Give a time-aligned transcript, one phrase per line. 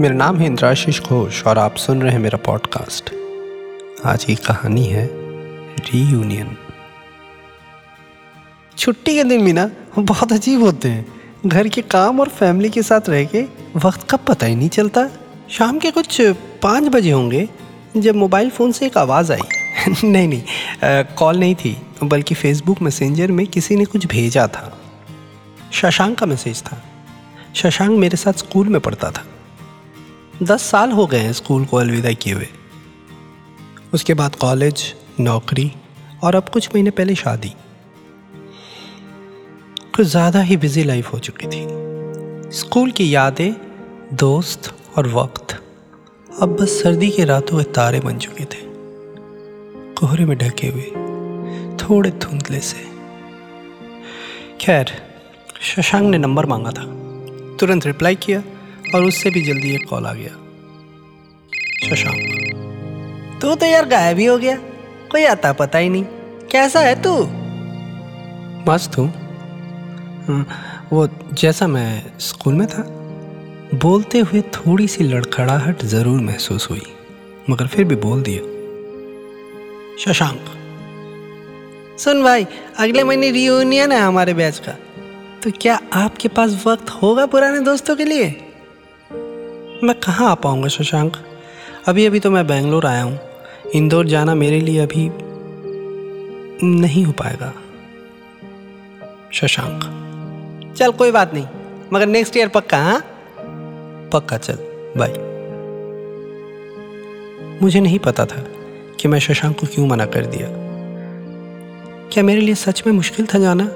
[0.00, 3.10] मेरा नाम है इंद्राशीष घोष और आप सुन रहे हैं मेरा पॉडकास्ट
[4.06, 5.10] आज की कहानी है
[5.92, 6.56] रीयूनियन
[8.78, 11.06] छुट्टी के दिन भी ना बहुत अजीब होते हैं।
[11.46, 13.44] घर के काम और फैमिली के साथ रह के
[13.76, 15.08] वक्त का पता ही नहीं चलता।
[15.50, 16.22] शाम के कुछ
[16.62, 17.48] पाँच बजे होंगे,
[17.96, 19.42] जब मोबाइल फ़ोन से एक आवाज़ आई।
[20.04, 20.42] नहीं नहीं
[21.04, 24.78] कॉल नहीं थी, बल्कि फेसबुक मैसेंजर में किसी ने कुछ भेजा था।
[25.72, 26.82] शशांक का मैसेज था।
[27.54, 29.24] शशांक मेरे साथ स्कूल में पढ़ता था।
[30.42, 32.46] दस साल हो गए हैं स्कूल को अलविदा किए हुए।
[33.94, 35.72] उसके बाद कॉलेज, नौकरी
[36.22, 37.52] और अब कुछ महीने पहले शादी।
[39.96, 41.66] कुछ ज़्यादा ही बिज़ी लाइफ हो चुकी थी।
[42.50, 43.54] स्कूल की यादें,
[44.12, 45.62] दोस्त और वक्त
[46.42, 48.64] अब बस सर्दी के रातों के तारे बन चुके थे।
[49.94, 50.90] कोहरे में ढके हुए,
[51.76, 52.84] थोड़े धुंधले से।
[54.60, 54.92] खैर,
[55.60, 56.84] शशांक ने नंबर मांगा था।
[57.56, 58.42] तुरंत रिप्लाई किया।
[58.94, 60.32] और उससे भी जल्दी एक कॉल आ गया।
[61.88, 64.56] शशांक। तू तो यार गायब ही हो गया।
[65.10, 66.04] कोई आता पता ही नहीं।
[66.52, 67.12] कैसा है तू?
[68.68, 69.08] मस्त हूँ।
[70.26, 70.46] हाँ,
[70.92, 72.82] वो जैसा मैं स्कूल में था
[73.74, 76.82] बोलते हुए थोड़ी सी लड़खड़ाहट ज़रूर महसूस हुई
[77.50, 78.42] मगर फिर भी बोल दिया।
[79.98, 80.44] शशांक।
[81.98, 82.46] सुन भाई
[82.78, 84.72] अगले महीने रियूनियन है हमारे बैच का।
[85.42, 88.45] तो क्या आपके पास वक्त होगा पुराने दोस्तों के लिए?
[89.84, 91.16] मैं कहाँ आ पाऊँगा शशांक?
[91.86, 93.20] अभी अभी तो मैं बेंगलोर आया हूँ।
[93.74, 95.10] इंदौर जाना मेरे लिए अभी
[96.66, 97.54] नहीं हो पाएगा।
[99.32, 99.82] शशांक।
[100.78, 101.46] चल, कोई बात नहीं।
[101.92, 103.00] मगर नेक्स्ट ईयर पक्का हाँ?
[104.12, 104.58] पक्का, चल।
[104.96, 105.12] बाय
[107.62, 108.44] मुझे नहीं पता था
[109.00, 110.48] कि मैं शशांक को क्यों मना कर दिया।
[112.12, 113.70] क्या मेरे लिए सच में मुश्किल था जाना?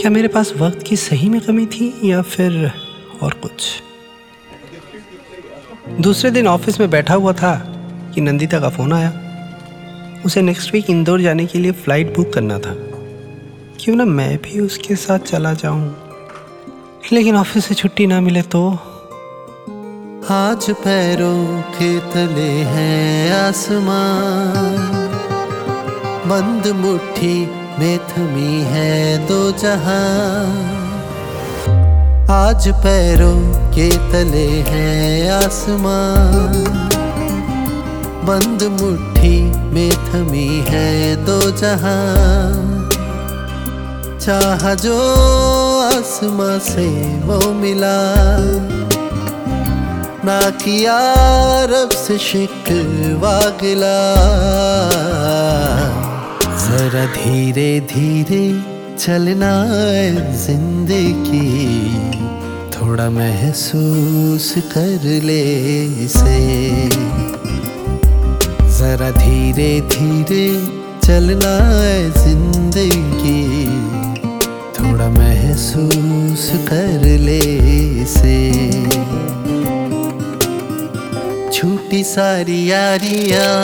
[0.00, 2.72] क्या मेरे पास वक्त की सही में कमी थी या फिर
[3.22, 3.82] और कुछ?
[6.00, 7.54] दूसरे दिन ऑफ़िस में बैठा हुआ था
[8.14, 9.12] कि नंदिता का फ़ोन आया।
[10.26, 12.74] उसे नेक्स्ट वीक इंदौर जाने के लिए फ़्लाइट बुक करना था।
[13.80, 15.96] क्यों ना मैं भी उसके साथ चला जाऊँ?
[17.12, 18.70] लेकिन ऑफ़िस से छुट्टी ना मिले तो?
[20.30, 24.88] आज पैरों के तले हैं आसमान।
[26.26, 27.46] बंद मुट्ठी
[27.78, 30.87] में थमी है दो जहाँ।
[32.30, 33.40] आज पैरों
[33.70, 36.64] के तले हैं आसमान।
[38.24, 42.88] बंद मुट्ठी में थमी है दो जहाँ।
[44.18, 44.98] चाह जो
[45.80, 48.14] आसमां से वो मिला।
[50.24, 50.98] ना किया
[51.64, 54.14] रब से शिकवा गिला।
[56.66, 61.50] जरा धीरे धीरे चलना है ज़िंदगी,
[62.74, 65.42] थोड़ा महसूस कर ले
[66.04, 66.38] इसे।
[68.78, 70.46] जरा धीरे धीरे
[71.06, 71.54] चलना
[72.18, 73.42] ज़िंदगी,
[74.78, 77.40] थोड़ा महसूस कर ले
[78.02, 78.38] इसे।
[81.52, 83.54] छूटी सारी यारियाँ,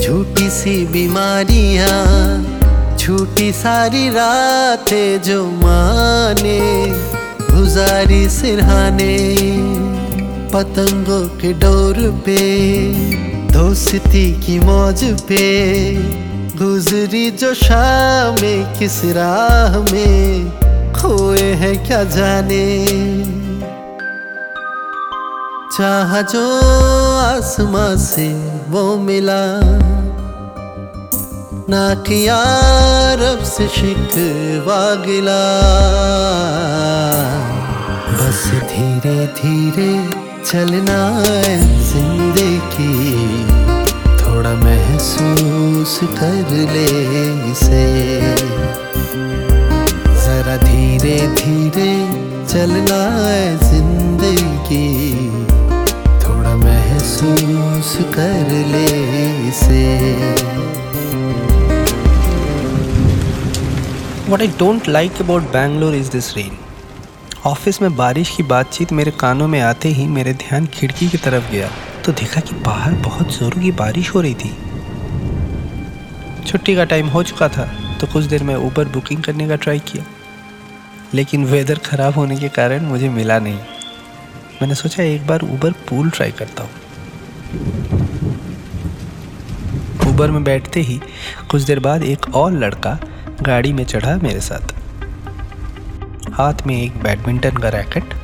[0.00, 1.94] झूठी सी बीमारियाँ
[3.04, 6.86] छूटी सारी रातें जो माने,
[7.40, 9.18] गुजारी सिरहाने,
[10.54, 12.38] पतंगों के डोर पे,
[13.52, 15.94] दोस्ती की मौज पे,
[16.56, 18.36] गुजरी जो शाम
[18.78, 20.50] किस राह में,
[20.92, 22.86] खोए हैं क्या जाने।
[25.78, 26.60] चाह जो
[27.20, 28.28] आसमां से
[28.68, 29.44] वो मिला
[31.70, 32.36] ना किया
[33.20, 35.44] रब से शिकवा गिला।
[38.18, 38.42] बस
[38.72, 39.92] धीरे धीरे
[40.44, 41.54] चलना है
[41.88, 42.92] ज़िंदगी।
[44.20, 46.86] थोड़ा महसूस कर ले
[47.52, 47.86] इसे।
[50.24, 51.92] जरा धीरे धीरे
[52.52, 54.88] चलना है ज़िंदगी।
[56.24, 58.88] थोड़ा महसूस कर ले
[59.48, 60.33] इसे।
[64.28, 66.56] What I don't like about Bangalore is this rain
[67.46, 71.50] office में बारिश की बातचीत मेरे कानों में आते ही मेरे ध्यान खिड़की की तरफ़
[71.50, 71.68] गया।
[72.04, 74.50] तो देखा कि बाहर बहुत ज़ोरों की बारिश हो रही थी।
[76.46, 77.68] छुट्टी का टाइम हो चुका था
[78.00, 80.04] तो कुछ देर में ऊबर बुकिंग करने का ट्राई किया।
[81.14, 83.58] लेकिन वेदर ख़राब होने के कारण मुझे मिला नहीं।
[84.62, 86.70] मैंने सोचा एक बार ऊबर पूल ट्राई करता हूँ।
[90.08, 91.00] ऊबर में बैठते ही
[91.50, 92.98] कुछ देर बाद एक और लड़का
[93.42, 94.72] गाड़ी में चढ़ा मेरे साथ।
[96.32, 98.14] हाथ में एक बैडमिंटन का रैकेट,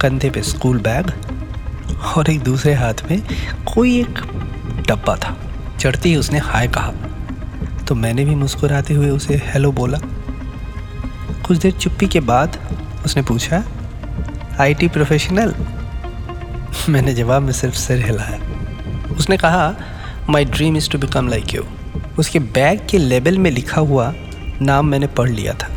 [0.00, 1.10] कंधे पे स्कूल बैग
[2.16, 3.22] और एक दूसरे हाथ में
[3.74, 4.18] कोई एक
[4.88, 5.36] डब्बा था।
[5.78, 6.92] चढ़ते ही उसने हाय कहा।
[7.88, 9.98] तो मैंने भी मुस्कुराते हुए उसे हेलो बोला।
[11.46, 12.58] कुछ देर चुप्पी के बाद
[13.04, 13.62] उसने पूछा,
[14.60, 15.54] आईटी प्रोफेशनल?
[16.88, 18.38] मैंने जवाब में सिर्फ़ सिर हिलाया।
[19.14, 19.74] उसने कहा
[20.30, 21.62] my dream is to become like you
[22.18, 24.12] उसके बैग के लेबल में लिखा हुआ
[24.62, 25.68] नाम मैंने पढ़ लिया था,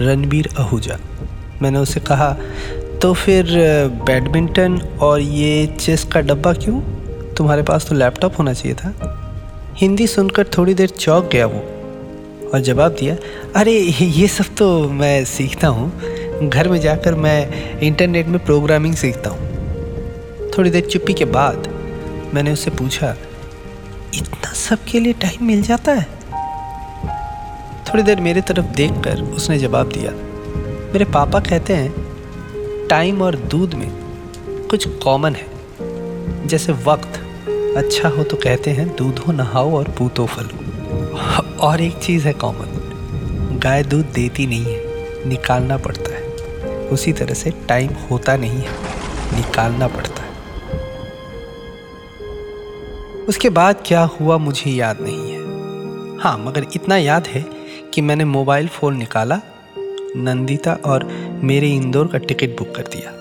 [0.00, 0.98] रणबीर आहूजा
[1.62, 2.36] मैंने उसे कहा
[3.02, 3.46] तो फिर,
[4.06, 6.80] बैडमिंटन और ये चेस का डब्बा क्यों?
[7.34, 9.18] तुम्हारे पास तो लैपटॉप होना चाहिए था।
[9.76, 11.60] हिंदी सुनकर थोड़ी देर चौक गया वो
[12.54, 13.16] और जवाब दिया,
[13.56, 19.30] अरे, ये सब तो मैं सीखता हूँ। घर में जाकर मैं इंटरनेट में प्रोग्रामिंग सीखता
[19.30, 19.50] हूँ।
[20.50, 21.68] थोड़ी देर चुप्पी के बाद
[22.34, 23.14] मैंने उससे पूछा
[24.14, 26.06] इतना सब के लिए टाइम मिल जाता है।
[27.84, 30.10] थोड़ी देर मेरी तरफ़ देखकर उसने जवाब दिया,
[30.92, 33.90] मेरे पापा कहते हैं टाइम और दूध में
[34.70, 35.46] कुछ कॉमन है।
[36.46, 37.20] जैसे वक्त
[37.76, 42.32] अच्छा हो तो कहते हैं, दूध हो, नहाओ और पूतो फलो। और एक चीज़ है
[42.34, 46.22] कॉमन गाय दूध देती नहीं है, निकालना पड़ता है।
[46.88, 48.72] उसी तरह से टाइम होता नहीं है,
[49.34, 50.21] निकालना पड़ता है।
[53.28, 55.40] उसके बाद क्या हुआ मुझे याद नहीं है।
[56.18, 57.44] हाँ मगर इतना याद है
[57.94, 59.40] कि मैंने मोबाइल फ़ोन निकाला,
[60.16, 61.04] नंदिता और
[61.44, 63.12] मेरे इंदौर का टिकट बुक कर दिया।